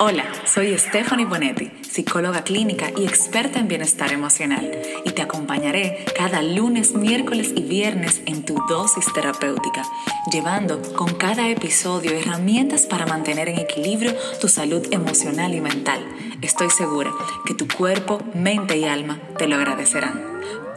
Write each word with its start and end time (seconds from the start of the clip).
Hola, 0.00 0.26
soy 0.44 0.78
Stephanie 0.78 1.26
Bonetti, 1.26 1.72
psicóloga 1.82 2.44
clínica 2.44 2.92
y 2.96 3.04
experta 3.04 3.58
en 3.58 3.66
bienestar 3.66 4.12
emocional, 4.12 4.70
y 5.04 5.10
te 5.10 5.22
acompañaré 5.22 6.04
cada 6.16 6.40
lunes, 6.40 6.94
miércoles 6.94 7.52
y 7.56 7.62
viernes 7.62 8.22
en 8.26 8.44
tu 8.44 8.62
dosis 8.68 9.12
terapéutica, 9.12 9.82
llevando 10.30 10.80
con 10.94 11.14
cada 11.14 11.48
episodio 11.48 12.12
herramientas 12.12 12.86
para 12.86 13.06
mantener 13.06 13.48
en 13.48 13.58
equilibrio 13.58 14.14
tu 14.40 14.46
salud 14.46 14.86
emocional 14.92 15.52
y 15.52 15.60
mental. 15.60 15.98
Estoy 16.42 16.70
segura 16.70 17.10
que 17.44 17.54
tu 17.54 17.66
cuerpo, 17.66 18.22
mente 18.34 18.78
y 18.78 18.84
alma 18.84 19.18
te 19.36 19.48
lo 19.48 19.56
agradecerán. 19.56 20.22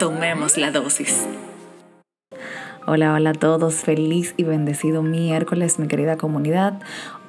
Tomemos 0.00 0.56
la 0.56 0.72
dosis. 0.72 1.28
Hola, 2.88 3.12
hola 3.14 3.30
a 3.30 3.34
todos, 3.34 3.76
feliz 3.76 4.34
y 4.36 4.42
bendecido 4.42 5.04
miércoles, 5.04 5.78
mi 5.78 5.86
querida 5.86 6.16
comunidad. 6.16 6.80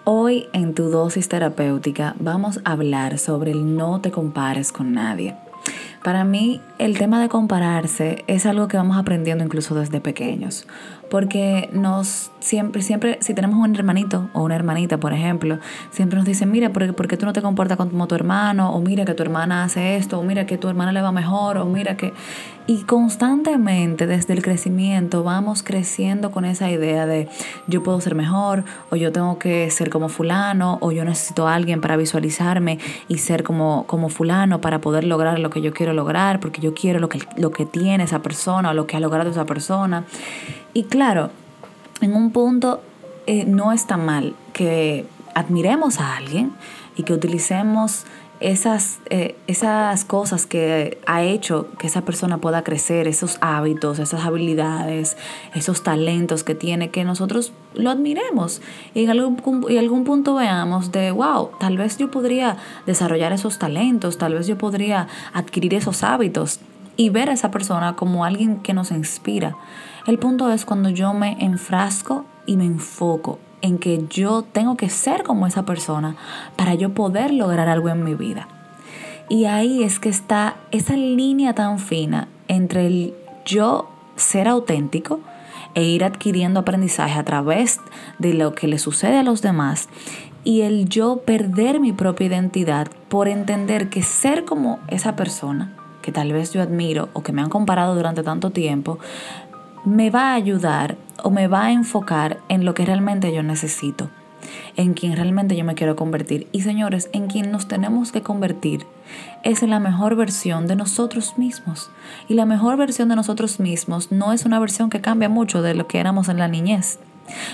Hoy 0.05 0.47
en 0.51 0.73
tu 0.73 0.89
dosis 0.89 1.29
terapéutica 1.29 2.13
vamos 2.19 2.59
a 2.65 2.73
hablar 2.73 3.17
sobre 3.19 3.51
el 3.51 3.77
no 3.77 4.01
te 4.01 4.11
compares 4.11 4.73
con 4.73 4.91
nadie. 4.91 5.33
Para 6.03 6.25
mí 6.25 6.59
el 6.77 6.97
tema 6.97 7.21
de 7.21 7.29
compararse 7.29 8.25
es 8.27 8.45
algo 8.45 8.67
que 8.67 8.75
vamos 8.75 8.97
aprendiendo 8.97 9.45
incluso 9.45 9.75
desde 9.75 10.01
pequeños, 10.01 10.67
porque 11.13 11.69
nos 11.71 12.31
siempre, 12.39 12.81
siempre, 12.81 13.19
si 13.21 13.35
tenemos 13.35 13.59
un 13.59 13.75
hermanito 13.75 14.29
o 14.33 14.41
una 14.41 14.55
hermanita, 14.55 14.97
por 14.97 15.13
ejemplo, 15.13 15.59
siempre 15.91 16.17
nos 16.17 16.25
dicen, 16.25 16.49
mira, 16.49 16.71
¿por 16.71 17.07
qué, 17.07 17.17
tú 17.17 17.27
no 17.27 17.33
te 17.33 17.43
comportas 17.43 17.77
como 17.77 18.07
tu 18.07 18.15
hermano? 18.15 18.73
O 18.73 18.81
mira 18.81 19.05
que 19.05 19.13
tu 19.13 19.21
hermana 19.21 19.63
hace 19.63 19.95
esto, 19.95 20.19
o 20.19 20.23
mira 20.23 20.47
que 20.47 20.57
tu 20.57 20.69
hermana 20.69 20.91
le 20.91 21.03
va 21.03 21.11
mejor, 21.11 21.59
o 21.59 21.65
mira 21.65 21.95
que... 21.97 22.13
Y 22.65 22.83
constantemente 22.83 24.07
desde 24.07 24.33
el 24.33 24.41
crecimiento 24.41 25.23
vamos 25.23 25.63
creciendo 25.63 26.31
con 26.31 26.45
esa 26.45 26.71
idea 26.71 27.05
de 27.05 27.27
yo 27.67 27.83
puedo 27.83 28.01
ser 28.01 28.15
mejor, 28.15 28.63
o 28.89 28.95
yo 28.95 29.11
tengo 29.11 29.37
que 29.37 29.69
ser 29.69 29.91
como 29.91 30.09
fulano, 30.09 30.79
o 30.81 30.91
yo 30.91 31.05
necesito 31.05 31.47
a 31.47 31.53
alguien 31.53 31.79
para 31.79 31.95
visualizarme 31.95 32.79
y 33.07 33.19
ser 33.19 33.43
como, 33.43 33.85
como 33.85 34.09
fulano 34.09 34.61
para 34.61 34.81
poder 34.81 35.03
lograr 35.03 35.37
lo 35.37 35.51
que 35.51 35.61
yo 35.61 35.73
quiero 35.73 35.93
lograr, 35.93 36.39
porque 36.39 36.59
yo 36.59 36.73
quiero 36.73 36.99
lo 36.99 37.09
que, 37.09 37.19
lo 37.37 37.51
que 37.51 37.67
tiene 37.67 38.05
esa 38.05 38.23
persona 38.23 38.71
o 38.71 38.73
lo 38.73 38.87
que 38.87 38.97
ha 38.97 38.99
logrado 38.99 39.29
esa 39.29 39.45
persona. 39.45 40.05
Y 40.73 40.83
claro, 40.85 41.29
en 42.01 42.15
un 42.15 42.31
punto 42.31 42.81
eh, 43.27 43.45
no 43.45 43.71
está 43.71 43.97
mal 43.97 44.35
que 44.53 45.05
admiremos 45.35 45.99
a 45.99 46.17
alguien 46.17 46.51
y 46.95 47.03
que 47.03 47.13
utilicemos 47.13 48.05
esas, 48.39 48.99
eh, 49.09 49.37
esas 49.47 50.03
cosas 50.03 50.45
que 50.45 50.99
ha 51.05 51.23
hecho 51.23 51.67
que 51.77 51.87
esa 51.87 52.01
persona 52.01 52.39
pueda 52.39 52.63
crecer, 52.63 53.07
esos 53.07 53.37
hábitos, 53.39 53.99
esas 53.99 54.25
habilidades, 54.25 55.15
esos 55.53 55.83
talentos 55.83 56.43
que 56.43 56.53
tiene, 56.53 56.89
que 56.89 57.05
nosotros 57.05 57.53
lo 57.73 57.89
admiremos. 57.89 58.61
Y 58.93 59.05
en 59.05 59.11
algún, 59.11 59.65
y 59.69 59.77
algún 59.77 60.03
punto 60.03 60.35
veamos 60.35 60.91
de, 60.91 61.11
wow, 61.11 61.51
tal 61.59 61.77
vez 61.77 61.97
yo 61.97 62.11
podría 62.11 62.57
desarrollar 62.85 63.31
esos 63.31 63.59
talentos, 63.59 64.17
tal 64.17 64.33
vez 64.33 64.47
yo 64.47 64.57
podría 64.57 65.07
adquirir 65.33 65.73
esos 65.75 66.03
hábitos 66.03 66.59
y 66.95 67.09
ver 67.09 67.29
a 67.29 67.33
esa 67.33 67.51
persona 67.51 67.95
como 67.95 68.25
alguien 68.25 68.57
que 68.57 68.73
nos 68.73 68.91
inspira. 68.91 69.55
El 70.05 70.19
punto 70.19 70.51
es 70.51 70.65
cuando 70.65 70.89
yo 70.89 71.13
me 71.13 71.37
enfrasco 71.39 72.25
y 72.45 72.57
me 72.57 72.65
enfoco 72.65 73.39
en 73.61 73.77
que 73.77 74.05
yo 74.09 74.43
tengo 74.43 74.75
que 74.75 74.89
ser 74.89 75.23
como 75.23 75.47
esa 75.47 75.63
persona 75.63 76.15
para 76.57 76.75
yo 76.75 76.93
poder 76.93 77.33
lograr 77.33 77.69
algo 77.69 77.89
en 77.89 78.03
mi 78.03 78.13
vida. 78.13 78.47
Y 79.29 79.45
ahí 79.45 79.83
es 79.83 79.99
que 79.99 80.09
está 80.09 80.55
esa 80.71 80.95
línea 80.95 81.53
tan 81.53 81.79
fina 81.79 82.27
entre 82.49 82.85
el 82.85 83.13
yo 83.45 83.89
ser 84.17 84.47
auténtico 84.47 85.21
e 85.75 85.83
ir 85.83 86.03
adquiriendo 86.03 86.59
aprendizaje 86.59 87.17
a 87.17 87.23
través 87.23 87.79
de 88.19 88.33
lo 88.33 88.53
que 88.53 88.67
le 88.67 88.77
sucede 88.77 89.17
a 89.17 89.23
los 89.23 89.41
demás 89.41 89.87
y 90.43 90.61
el 90.61 90.89
yo 90.89 91.21
perder 91.25 91.79
mi 91.79 91.93
propia 91.93 92.27
identidad 92.27 92.89
por 93.07 93.29
entender 93.29 93.89
que 93.89 94.03
ser 94.03 94.43
como 94.43 94.79
esa 94.89 95.15
persona 95.15 95.73
que 96.03 96.11
tal 96.11 96.31
vez 96.31 96.53
yo 96.53 96.61
admiro 96.61 97.09
o 97.13 97.23
que 97.23 97.31
me 97.31 97.41
han 97.41 97.49
comparado 97.49 97.95
durante 97.95 98.21
tanto 98.21 98.51
tiempo 98.51 98.99
me 99.85 100.11
va 100.11 100.31
a 100.31 100.35
ayudar 100.35 100.97
o 101.23 101.31
me 101.31 101.47
va 101.47 101.65
a 101.65 101.71
enfocar 101.71 102.39
en 102.49 102.65
lo 102.65 102.73
que 102.73 102.85
realmente 102.85 103.33
yo 103.33 103.43
necesito, 103.43 104.09
en 104.75 104.93
quien 104.93 105.15
realmente 105.15 105.55
yo 105.55 105.65
me 105.65 105.75
quiero 105.75 105.95
convertir. 105.95 106.47
Y 106.51 106.61
señores, 106.61 107.09
en 107.13 107.27
quien 107.27 107.51
nos 107.51 107.67
tenemos 107.67 108.11
que 108.11 108.21
convertir 108.21 108.85
es 109.43 109.63
en 109.63 109.71
la 109.71 109.79
mejor 109.79 110.15
versión 110.15 110.67
de 110.67 110.75
nosotros 110.75 111.37
mismos. 111.37 111.89
Y 112.29 112.35
la 112.35 112.45
mejor 112.45 112.77
versión 112.77 113.09
de 113.09 113.15
nosotros 113.15 113.59
mismos 113.59 114.11
no 114.11 114.31
es 114.31 114.45
una 114.45 114.59
versión 114.59 114.89
que 114.89 115.01
cambia 115.01 115.29
mucho 115.29 115.61
de 115.61 115.73
lo 115.73 115.87
que 115.87 115.99
éramos 115.99 116.29
en 116.29 116.37
la 116.37 116.47
niñez. 116.47 116.99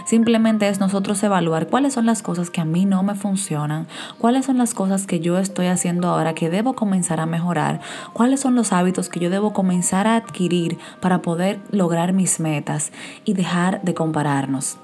Simplemente 0.05 0.67
es 0.67 0.79
nosotros 0.79 1.21
evaluar 1.23 1.67
cuáles 1.67 1.93
son 1.93 2.05
las 2.05 2.21
cosas 2.21 2.49
que 2.49 2.61
a 2.61 2.65
mí 2.65 2.85
no 2.85 3.03
me 3.03 3.15
funcionan, 3.15 3.87
cuáles 4.17 4.45
son 4.45 4.57
las 4.57 4.73
cosas 4.73 5.05
que 5.05 5.19
yo 5.19 5.37
estoy 5.37 5.67
haciendo 5.67 6.09
ahora 6.09 6.33
que 6.33 6.49
debo 6.49 6.73
comenzar 6.73 7.19
a 7.19 7.25
mejorar, 7.25 7.79
cuáles 8.13 8.39
son 8.39 8.55
los 8.55 8.73
hábitos 8.73 9.09
que 9.09 9.19
yo 9.19 9.29
debo 9.29 9.53
comenzar 9.53 10.07
a 10.07 10.15
adquirir 10.15 10.77
para 10.99 11.21
poder 11.21 11.59
lograr 11.71 12.13
mis 12.13 12.39
metas 12.39 12.91
y 13.25 13.33
dejar 13.33 13.81
de 13.83 13.93
compararnos. 13.93 14.77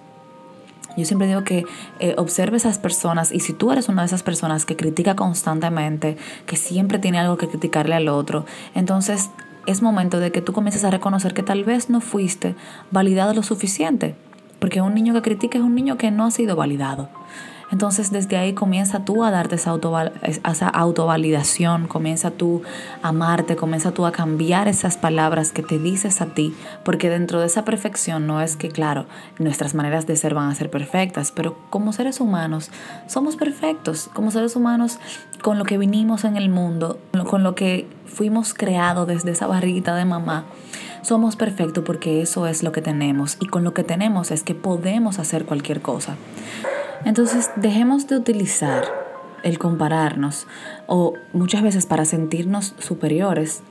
Yo 0.98 1.04
siempre 1.04 1.28
digo 1.28 1.44
que 1.44 1.66
eh, 2.00 2.16
observe 2.18 2.56
esas 2.56 2.80
personas 2.80 3.34
y 3.34 3.42
si 3.42 3.52
tú 3.52 3.72
eres 3.72 3.90
una 3.90 4.04
de 4.04 4.06
esas 4.06 4.24
personas 4.24 4.66
que 4.66 4.78
critica 4.78 5.16
constantemente, 5.16 6.16
que 6.46 6.56
siempre 6.56 7.00
tiene 7.00 7.20
algo 7.20 7.38
que 7.38 7.50
criticarle 7.50 7.96
al 7.96 8.08
otro, 8.08 8.46
entonces 8.76 9.30
es 9.66 9.82
momento 9.82 10.20
de 10.20 10.32
que 10.32 10.42
tú 10.42 10.54
comiences 10.54 10.86
a 10.86 10.92
reconocer 10.92 11.34
que 11.34 11.44
tal 11.44 11.66
vez 11.66 11.90
no 11.90 12.00
fuiste 12.00 12.56
validado 12.92 13.34
lo 13.34 13.44
suficiente 13.44 14.16
porque 14.66 14.82
un 14.82 14.96
niño 14.96 15.14
que 15.14 15.22
critica 15.22 15.60
es 15.60 15.64
un 15.64 15.76
niño 15.76 15.96
que 15.96 16.10
no 16.10 16.26
ha 16.26 16.32
sido 16.32 16.56
validado. 16.56 17.08
Entonces 17.72 18.12
desde 18.12 18.38
ahí 18.38 18.54
comienza 18.54 19.06
tú 19.06 19.24
a 19.24 19.32
darte 19.32 19.56
esa, 19.56 19.74
esa 20.24 20.70
autovalidación, 20.70 21.88
comienza 21.88 22.32
tú 22.32 22.62
a 23.02 23.10
amarte, 23.10 23.56
comienza 23.56 23.92
tú 23.92 24.06
a 24.06 24.12
cambiar 24.12 24.68
esas 24.68 24.98
palabras 24.98 25.52
que 25.52 25.64
te 25.64 25.80
dices 25.80 26.22
a 26.22 26.28
ti, 26.28 26.56
porque 26.84 27.10
dentro 27.10 27.40
de 27.40 27.48
esa 27.48 27.66
perfección 27.66 28.28
no 28.28 28.42
es 28.42 28.56
que, 28.56 28.70
claro, 28.70 29.06
nuestras 29.40 29.74
maneras 29.74 30.06
de 30.08 30.16
ser 30.16 30.34
van 30.34 30.50
a 30.50 30.56
ser 30.56 30.70
perfectas, 30.70 31.32
pero 31.32 31.58
como 31.70 31.94
seres 31.94 32.20
humanos 32.20 32.72
somos 33.08 33.36
perfectos, 33.36 34.10
como 34.14 34.32
seres 34.32 34.56
humanos 34.56 35.00
con 35.42 35.58
lo 35.58 35.66
que 35.66 35.78
vinimos 35.78 36.24
en 36.24 36.38
el 36.38 36.50
mundo, 36.50 37.00
con 37.28 37.44
lo 37.44 37.56
que 37.56 37.88
fuimos 38.06 38.54
creados 38.54 39.08
desde 39.08 39.32
esa 39.32 39.48
barriguita 39.48 39.96
de 39.96 40.06
mamá 40.06 40.46
somos 41.02 41.36
perfectos 41.36 41.84
porque 41.86 42.24
eso 42.24 42.48
es 42.48 42.64
lo 42.64 42.72
que 42.72 42.82
tenemos 42.82 43.38
y 43.40 43.46
con 43.46 43.64
lo 43.64 43.76
que 43.76 43.84
tenemos 43.84 44.32
es 44.32 44.42
que 44.42 44.56
podemos 44.56 45.20
hacer 45.20 45.46
cualquier 45.46 45.82
cosa. 45.82 46.16
Entonces 47.06 47.52
dejemos 47.56 48.08
de 48.08 48.18
utilizar 48.18 48.84
el 49.44 49.60
compararnos 49.60 50.48
o 50.88 51.14
muchas 51.34 51.62
veces 51.62 51.86
para 51.86 52.04
sentirnos 52.04 52.74
superiores 52.80 53.62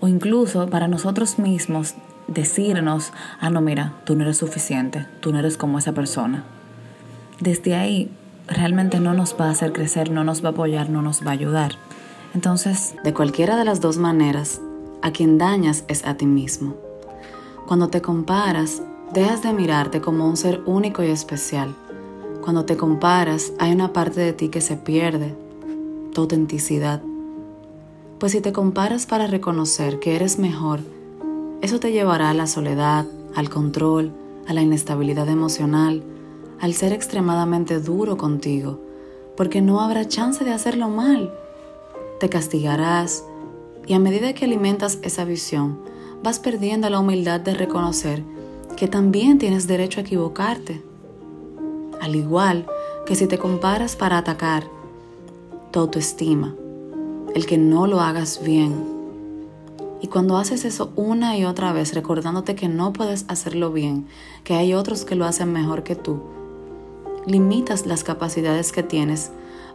o 0.00 0.08
incluso 0.08 0.68
para 0.68 0.88
nosotros 0.88 1.38
mismos 1.38 1.94
decirnos, 2.28 3.12
ah, 3.40 3.50
no, 3.50 3.60
mira, 3.60 3.92
tú 4.04 4.16
no 4.16 4.22
eres 4.22 4.38
suficiente, 4.38 5.06
tú 5.20 5.32
no 5.32 5.38
eres 5.38 5.58
como 5.58 5.78
esa 5.78 5.92
persona. 5.92 6.44
Desde 7.40 7.74
ahí 7.74 8.10
realmente 8.46 9.00
no 9.00 9.12
nos 9.12 9.36
va 9.38 9.46
a 9.46 9.50
hacer 9.50 9.72
crecer, 9.72 10.10
no 10.10 10.24
nos 10.24 10.42
va 10.42 10.48
a 10.48 10.52
apoyar, 10.52 10.88
no 10.88 11.02
nos 11.02 11.24
va 11.26 11.30
a 11.30 11.34
ayudar. 11.34 11.72
Entonces, 12.34 12.94
de 13.04 13.12
cualquiera 13.12 13.56
de 13.56 13.64
las 13.64 13.80
dos 13.80 13.98
maneras, 13.98 14.60
a 15.02 15.10
quien 15.10 15.36
dañas 15.36 15.84
es 15.88 16.06
a 16.06 16.14
ti 16.14 16.26
mismo. 16.26 16.74
Cuando 17.66 17.88
te 17.88 18.00
comparas, 18.00 18.82
dejas 19.12 19.42
de 19.42 19.52
mirarte 19.52 20.00
como 20.00 20.26
un 20.26 20.36
ser 20.36 20.62
único 20.64 21.02
y 21.02 21.10
especial. 21.10 21.74
Cuando 22.42 22.64
te 22.64 22.76
comparas, 22.76 23.52
hay 23.58 23.72
una 23.72 23.92
parte 23.92 24.20
de 24.20 24.32
ti 24.32 24.48
que 24.48 24.60
se 24.60 24.76
pierde, 24.76 25.34
tu 26.12 26.22
autenticidad. 26.22 27.02
Pues 28.18 28.32
si 28.32 28.40
te 28.40 28.52
comparas 28.52 29.06
para 29.06 29.26
reconocer 29.26 29.98
que 30.00 30.16
eres 30.16 30.38
mejor, 30.38 30.80
eso 31.60 31.80
te 31.80 31.92
llevará 31.92 32.30
a 32.30 32.34
la 32.34 32.46
soledad, 32.46 33.06
al 33.34 33.50
control, 33.50 34.12
a 34.46 34.54
la 34.54 34.62
inestabilidad 34.62 35.28
emocional, 35.28 36.02
al 36.60 36.74
ser 36.74 36.92
extremadamente 36.92 37.80
duro 37.80 38.16
contigo, 38.16 38.80
porque 39.36 39.60
no 39.60 39.80
habrá 39.80 40.08
chance 40.08 40.44
de 40.44 40.52
hacerlo 40.52 40.88
mal. 40.88 41.32
Te 42.18 42.28
castigarás, 42.28 43.24
y 43.86 43.94
a 43.94 43.98
medida 43.98 44.32
que 44.32 44.44
alimentas 44.44 44.98
esa 45.02 45.24
visión, 45.24 45.80
vas 46.22 46.38
perdiendo 46.38 46.90
la 46.90 47.00
humildad 47.00 47.40
de 47.40 47.54
reconocer 47.54 48.22
que 48.76 48.88
también 48.88 49.38
tienes 49.38 49.66
derecho 49.66 50.00
a 50.00 50.02
equivocarte. 50.02 50.87
Al 52.00 52.14
igual 52.14 52.66
que 53.06 53.14
si 53.14 53.26
te 53.26 53.38
comparas 53.38 53.96
para 53.96 54.18
atacar 54.18 54.64
tu 55.70 55.80
autoestima, 55.80 56.54
el 57.34 57.46
que 57.46 57.58
no 57.58 57.86
lo 57.86 58.00
hagas 58.00 58.42
bien. 58.42 58.84
Y 60.00 60.06
cuando 60.06 60.36
haces 60.36 60.64
eso 60.64 60.92
una 60.94 61.36
y 61.36 61.44
otra 61.44 61.72
vez, 61.72 61.94
recordándote 61.94 62.54
que 62.54 62.68
no 62.68 62.92
puedes 62.92 63.24
hacerlo 63.28 63.72
bien, 63.72 64.06
que 64.44 64.54
hay 64.54 64.74
otros 64.74 65.04
que 65.04 65.16
lo 65.16 65.24
hacen 65.24 65.52
mejor 65.52 65.82
que 65.82 65.96
tú, 65.96 66.20
limitas 67.26 67.86
las 67.86 68.04
capacidades 68.04 68.72
que 68.72 68.82
tienes 68.82 69.30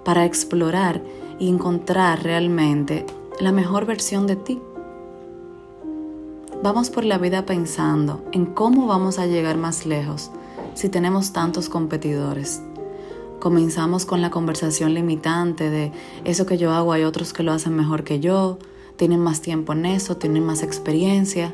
para 0.05 0.25
explorar 0.25 1.01
y 1.39 1.49
encontrar 1.49 2.23
realmente 2.23 3.05
la 3.39 3.51
mejor 3.51 3.85
versión 3.85 4.27
de 4.27 4.35
ti. 4.35 4.61
Vamos 6.61 6.89
por 6.89 7.03
la 7.03 7.17
vida 7.17 7.45
pensando 7.45 8.23
en 8.31 8.45
cómo 8.45 8.87
vamos 8.87 9.19
a 9.19 9.25
llegar 9.25 9.57
más 9.57 9.85
lejos 9.85 10.31
si 10.73 10.89
tenemos 10.89 11.33
tantos 11.33 11.69
competidores. 11.69 12.61
Comenzamos 13.39 14.05
con 14.05 14.21
la 14.21 14.31
conversación 14.31 14.93
limitante 14.93 15.69
de 15.69 15.91
eso 16.23 16.45
que 16.45 16.57
yo 16.57 16.71
hago 16.71 16.93
hay 16.93 17.03
otros 17.03 17.33
que 17.33 17.43
lo 17.43 17.51
hacen 17.51 17.75
mejor 17.75 18.03
que 18.03 18.19
yo, 18.19 18.57
tienen 18.95 19.19
más 19.19 19.41
tiempo 19.41 19.73
en 19.73 19.85
eso, 19.85 20.17
tienen 20.17 20.45
más 20.45 20.63
experiencia. 20.63 21.53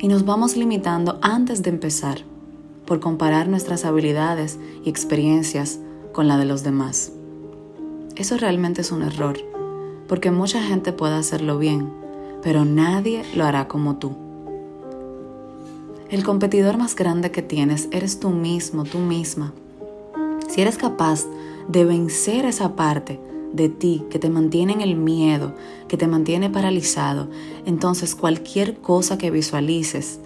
Y 0.00 0.08
nos 0.08 0.24
vamos 0.24 0.56
limitando 0.56 1.18
antes 1.22 1.62
de 1.62 1.70
empezar 1.70 2.22
por 2.84 3.00
comparar 3.00 3.48
nuestras 3.48 3.84
habilidades 3.84 4.58
y 4.84 4.90
experiencias 4.90 5.78
con 6.12 6.28
la 6.28 6.36
de 6.36 6.44
los 6.44 6.62
demás. 6.62 7.12
Eso 8.16 8.36
realmente 8.36 8.82
es 8.82 8.92
un 8.92 9.02
error, 9.02 9.38
porque 10.08 10.30
mucha 10.30 10.62
gente 10.62 10.92
puede 10.92 11.14
hacerlo 11.14 11.58
bien, 11.58 11.92
pero 12.42 12.64
nadie 12.64 13.24
lo 13.34 13.44
hará 13.44 13.68
como 13.68 13.96
tú. 13.96 14.23
El 16.10 16.22
competidor 16.22 16.76
más 16.76 16.94
grande 16.94 17.30
que 17.30 17.42
tienes 17.42 17.88
eres 17.90 18.20
tú 18.20 18.30
mismo, 18.30 18.84
tú 18.84 18.98
misma. 18.98 19.54
Si 20.48 20.60
eres 20.60 20.76
capaz 20.76 21.24
de 21.68 21.84
vencer 21.84 22.44
esa 22.44 22.76
parte 22.76 23.18
de 23.54 23.70
ti 23.70 24.04
que 24.10 24.18
te 24.18 24.28
mantiene 24.28 24.74
en 24.74 24.80
el 24.82 24.96
miedo, 24.96 25.54
que 25.88 25.96
te 25.96 26.06
mantiene 26.06 26.50
paralizado, 26.50 27.28
entonces 27.64 28.14
cualquier 28.14 28.76
cosa 28.76 29.16
que 29.16 29.30
visualices 29.30 30.20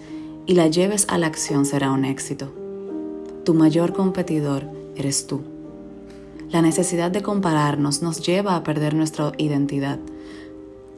y 0.47 0.55
la 0.55 0.67
lleves 0.67 1.07
a 1.09 1.17
la 1.17 1.29
acción 1.29 1.65
será 1.65 1.93
un 1.93 2.05
éxito. 2.05 2.53
Tu 3.45 3.55
mayor 3.55 3.93
competidor 3.93 4.65
eres 4.97 5.27
tú. 5.27 5.43
La 6.51 6.61
necesidad 6.61 7.11
de 7.11 7.23
compararnos 7.23 8.03
nos 8.03 8.21
lleva 8.21 8.57
a 8.57 8.65
perder 8.65 8.95
nuestra 8.95 9.33
identidad, 9.39 9.99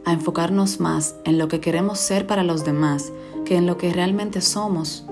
a 0.05 0.13
enfocarnos 0.13 0.81
más 0.81 1.17
en 1.25 1.37
lo 1.37 1.49
que 1.49 1.61
queremos 1.61 1.99
ser 1.99 2.27
para 2.27 2.45
los 2.45 2.65
demás 2.65 3.13
que 3.51 3.57
en 3.57 3.67
lo 3.67 3.77
que 3.77 3.93
realmente 3.93 4.43
somos. 4.43 5.05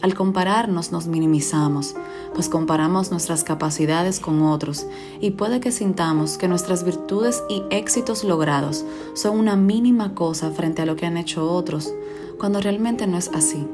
Al 0.00 0.14
compararnos 0.14 0.92
nos 0.92 1.06
minimizamos, 1.06 1.94
pues 2.32 2.48
comparamos 2.48 3.10
nuestras 3.10 3.44
capacidades 3.44 4.18
con 4.18 4.40
otros 4.40 4.86
y 5.20 5.32
puede 5.32 5.60
que 5.60 5.70
sintamos 5.70 6.38
que 6.38 6.48
nuestras 6.48 6.84
virtudes 6.84 7.42
y 7.50 7.62
éxitos 7.68 8.24
logrados 8.24 8.86
son 9.12 9.38
una 9.38 9.56
mínima 9.56 10.14
cosa 10.14 10.50
frente 10.52 10.80
a 10.80 10.86
lo 10.86 10.96
que 10.96 11.04
han 11.04 11.18
hecho 11.18 11.52
otros, 11.52 11.92
cuando 12.38 12.62
realmente 12.62 13.06
no 13.06 13.18
es 13.18 13.28
así. 13.34 13.68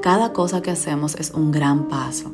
Cada 0.00 0.32
cosa 0.32 0.62
que 0.62 0.70
hacemos 0.70 1.16
es 1.16 1.32
un 1.32 1.50
gran 1.50 1.88
paso. 1.88 2.30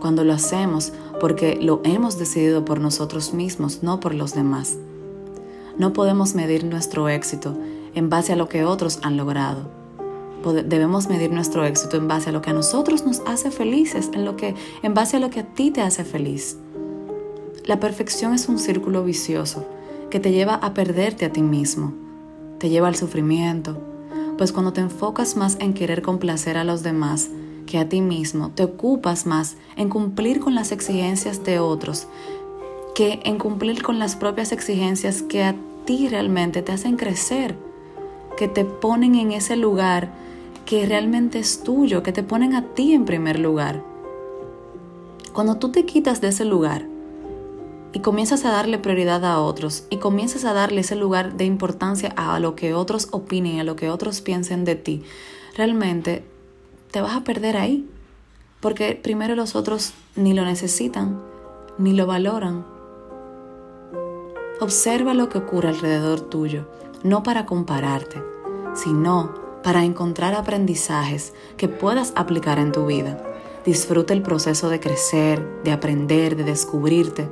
Cuando 0.00 0.24
lo 0.24 0.32
hacemos 0.32 0.92
porque 1.20 1.54
lo 1.54 1.82
hemos 1.84 2.18
decidido 2.18 2.64
por 2.64 2.80
nosotros 2.80 3.32
mismos, 3.32 3.84
no 3.84 4.00
por 4.00 4.16
los 4.16 4.34
demás. 4.34 4.76
No 5.78 5.92
podemos 5.92 6.34
medir 6.34 6.64
nuestro 6.64 7.08
éxito 7.08 7.56
en 7.94 8.10
base 8.10 8.32
a 8.32 8.36
lo 8.36 8.48
que 8.48 8.64
otros 8.64 8.98
han 9.02 9.16
logrado 9.16 9.78
debemos 10.64 11.08
medir 11.08 11.32
nuestro 11.32 11.64
éxito 11.64 11.96
en 11.96 12.08
base 12.08 12.30
a 12.30 12.32
lo 12.32 12.42
que 12.42 12.50
a 12.50 12.54
nosotros 12.54 13.04
nos 13.04 13.20
hace 13.26 13.50
felices, 13.50 14.10
en, 14.12 14.24
lo 14.24 14.36
que, 14.36 14.54
en 14.82 14.94
base 14.94 15.16
a 15.16 15.20
lo 15.20 15.30
que 15.30 15.40
a 15.40 15.44
ti 15.44 15.70
te 15.70 15.82
hace 15.82 16.04
feliz. 16.04 16.56
La 17.64 17.78
perfección 17.78 18.34
es 18.34 18.48
un 18.48 18.58
círculo 18.58 19.04
vicioso 19.04 19.66
que 20.10 20.20
te 20.20 20.32
lleva 20.32 20.54
a 20.54 20.74
perderte 20.74 21.24
a 21.24 21.32
ti 21.32 21.42
mismo, 21.42 21.92
te 22.58 22.68
lleva 22.68 22.88
al 22.88 22.96
sufrimiento, 22.96 23.78
pues 24.38 24.52
cuando 24.52 24.72
te 24.72 24.80
enfocas 24.80 25.36
más 25.36 25.56
en 25.60 25.74
querer 25.74 26.02
complacer 26.02 26.56
a 26.56 26.64
los 26.64 26.82
demás 26.82 27.28
que 27.66 27.78
a 27.78 27.88
ti 27.88 28.00
mismo, 28.00 28.50
te 28.50 28.64
ocupas 28.64 29.26
más 29.26 29.56
en 29.76 29.88
cumplir 29.88 30.40
con 30.40 30.54
las 30.54 30.72
exigencias 30.72 31.44
de 31.44 31.60
otros 31.60 32.08
que 32.94 33.20
en 33.24 33.38
cumplir 33.38 33.82
con 33.82 33.98
las 33.98 34.16
propias 34.16 34.52
exigencias 34.52 35.22
que 35.22 35.44
a 35.44 35.54
ti 35.84 36.08
realmente 36.08 36.62
te 36.62 36.72
hacen 36.72 36.96
crecer, 36.96 37.56
que 38.36 38.48
te 38.48 38.64
ponen 38.64 39.14
en 39.14 39.32
ese 39.32 39.56
lugar 39.56 40.10
que 40.70 40.86
realmente 40.86 41.40
es 41.40 41.64
tuyo, 41.64 42.04
que 42.04 42.12
te 42.12 42.22
ponen 42.22 42.54
a 42.54 42.62
ti 42.62 42.94
en 42.94 43.04
primer 43.04 43.40
lugar. 43.40 43.82
Cuando 45.32 45.56
tú 45.56 45.72
te 45.72 45.84
quitas 45.84 46.20
de 46.20 46.28
ese 46.28 46.44
lugar 46.44 46.86
y 47.92 47.98
comienzas 47.98 48.44
a 48.44 48.52
darle 48.52 48.78
prioridad 48.78 49.24
a 49.24 49.40
otros 49.40 49.82
y 49.90 49.96
comienzas 49.96 50.44
a 50.44 50.52
darle 50.52 50.82
ese 50.82 50.94
lugar 50.94 51.36
de 51.36 51.44
importancia 51.44 52.12
a 52.14 52.38
lo 52.38 52.54
que 52.54 52.72
otros 52.72 53.08
opinen, 53.10 53.58
a 53.58 53.64
lo 53.64 53.74
que 53.74 53.90
otros 53.90 54.20
piensen 54.20 54.64
de 54.64 54.76
ti, 54.76 55.02
realmente 55.56 56.22
te 56.92 57.00
vas 57.00 57.16
a 57.16 57.24
perder 57.24 57.56
ahí. 57.56 57.90
Porque 58.60 58.94
primero 58.94 59.34
los 59.34 59.56
otros 59.56 59.92
ni 60.14 60.34
lo 60.34 60.44
necesitan, 60.44 61.20
ni 61.78 61.94
lo 61.94 62.06
valoran. 62.06 62.64
Observa 64.60 65.14
lo 65.14 65.28
que 65.30 65.38
ocurre 65.38 65.70
alrededor 65.70 66.20
tuyo, 66.20 66.68
no 67.02 67.24
para 67.24 67.44
compararte, 67.44 68.22
sino 68.76 69.39
para 69.62 69.84
encontrar 69.84 70.34
aprendizajes 70.34 71.34
que 71.56 71.68
puedas 71.68 72.12
aplicar 72.16 72.58
en 72.58 72.72
tu 72.72 72.86
vida. 72.86 73.22
Disfruta 73.64 74.14
el 74.14 74.22
proceso 74.22 74.70
de 74.70 74.80
crecer, 74.80 75.62
de 75.64 75.72
aprender, 75.72 76.36
de 76.36 76.44
descubrirte. 76.44 77.28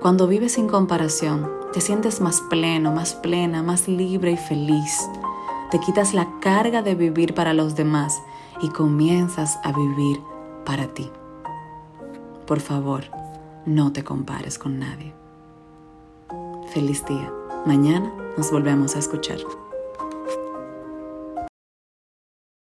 Cuando 0.00 0.26
vives 0.26 0.52
sin 0.52 0.68
comparación, 0.68 1.50
te 1.72 1.80
sientes 1.80 2.20
más 2.20 2.40
pleno, 2.42 2.92
más 2.92 3.14
plena, 3.14 3.62
más 3.62 3.88
libre 3.88 4.32
y 4.32 4.36
feliz. 4.36 5.08
Te 5.70 5.80
quitas 5.80 6.14
la 6.14 6.28
carga 6.40 6.82
de 6.82 6.94
vivir 6.94 7.34
para 7.34 7.54
los 7.54 7.74
demás 7.74 8.20
y 8.60 8.68
comienzas 8.68 9.58
a 9.64 9.72
vivir 9.72 10.20
para 10.64 10.86
ti. 10.88 11.10
Por 12.46 12.60
favor, 12.60 13.04
no 13.64 13.92
te 13.92 14.04
compares 14.04 14.58
con 14.58 14.78
nadie. 14.78 15.14
Feliz 16.72 17.04
día. 17.06 17.32
Mañana 17.66 18.12
nos 18.36 18.50
volvemos 18.50 18.96
a 18.96 18.98
escuchar. 18.98 19.38